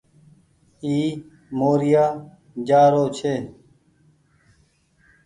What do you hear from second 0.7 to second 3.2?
اي موريآ جآ رو